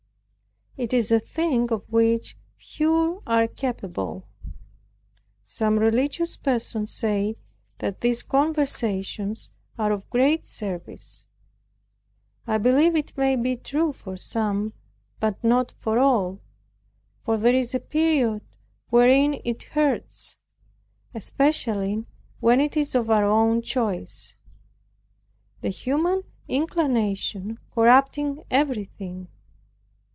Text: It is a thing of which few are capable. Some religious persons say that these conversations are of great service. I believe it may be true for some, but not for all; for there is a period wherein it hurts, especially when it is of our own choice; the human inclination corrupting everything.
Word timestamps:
It 0.77 0.93
is 0.93 1.11
a 1.11 1.19
thing 1.19 1.69
of 1.71 1.83
which 1.91 2.37
few 2.55 3.21
are 3.27 3.45
capable. 3.45 4.25
Some 5.43 5.77
religious 5.77 6.37
persons 6.37 6.89
say 6.93 7.35
that 7.79 7.99
these 7.99 8.23
conversations 8.23 9.49
are 9.77 9.91
of 9.91 10.09
great 10.09 10.47
service. 10.47 11.25
I 12.47 12.57
believe 12.57 12.95
it 12.95 13.17
may 13.17 13.35
be 13.35 13.57
true 13.57 13.91
for 13.91 14.15
some, 14.15 14.71
but 15.19 15.43
not 15.43 15.73
for 15.81 15.99
all; 15.99 16.39
for 17.25 17.37
there 17.37 17.53
is 17.53 17.75
a 17.75 17.79
period 17.79 18.41
wherein 18.89 19.41
it 19.43 19.61
hurts, 19.63 20.37
especially 21.13 22.05
when 22.39 22.61
it 22.61 22.77
is 22.77 22.95
of 22.95 23.09
our 23.11 23.25
own 23.25 23.61
choice; 23.61 24.35
the 25.59 25.69
human 25.69 26.23
inclination 26.47 27.59
corrupting 27.73 28.45
everything. 28.49 29.27